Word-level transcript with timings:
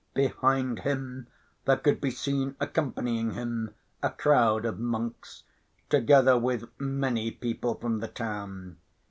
Behind 0.15 0.79
him 0.79 1.27
there 1.65 1.77
could 1.77 2.01
be 2.01 2.09
seen 2.09 2.55
accompanying 2.59 3.33
him 3.33 3.75
a 4.01 4.09
crowd 4.09 4.65
of 4.65 4.79
monks, 4.79 5.43
together 5.91 6.39
with 6.39 6.67
many 6.79 7.29
people 7.29 7.75
from 7.75 7.99
the 7.99 8.07
town. 8.07 8.77